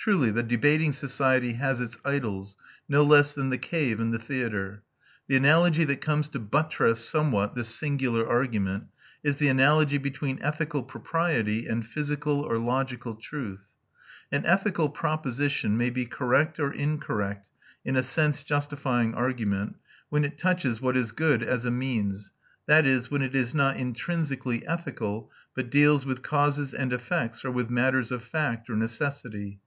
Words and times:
Truly 0.00 0.30
the 0.30 0.42
debating 0.42 0.92
society 0.92 1.52
has 1.54 1.80
its 1.82 1.98
idols, 2.02 2.56
no 2.88 3.04
less 3.04 3.34
than 3.34 3.50
the 3.50 3.58
cave 3.58 4.00
and 4.00 4.10
the 4.10 4.18
theatre. 4.18 4.82
The 5.26 5.36
analogy 5.36 5.84
that 5.84 6.00
comes 6.00 6.30
to 6.30 6.38
buttress 6.38 7.06
somewhat 7.06 7.54
this 7.54 7.68
singular 7.68 8.26
argument 8.26 8.84
is 9.22 9.36
the 9.36 9.48
analogy 9.48 9.98
between 9.98 10.40
ethical 10.40 10.82
propriety 10.82 11.66
and 11.66 11.84
physical 11.84 12.40
or 12.40 12.58
logical 12.58 13.16
truth. 13.16 13.60
An 14.32 14.46
ethical 14.46 14.88
proposition 14.88 15.76
may 15.76 15.90
be 15.90 16.06
correct 16.06 16.58
or 16.58 16.72
incorrect, 16.72 17.50
in 17.84 17.94
a 17.94 18.02
sense 18.02 18.42
justifying 18.42 19.12
argument, 19.12 19.76
when 20.08 20.24
it 20.24 20.38
touches 20.38 20.80
what 20.80 20.96
is 20.96 21.12
good 21.12 21.42
as 21.42 21.66
a 21.66 21.70
means, 21.70 22.32
that 22.64 22.86
is, 22.86 23.10
when 23.10 23.20
it 23.20 23.34
is 23.34 23.54
not 23.54 23.76
intrinsically 23.76 24.66
ethical, 24.66 25.30
but 25.54 25.68
deals 25.68 26.06
with 26.06 26.22
causes 26.22 26.72
and 26.72 26.94
effects, 26.94 27.44
or 27.44 27.50
with 27.50 27.68
matters 27.68 28.10
of 28.10 28.22
fact 28.24 28.70
or 28.70 28.74
necessity. 28.76 29.60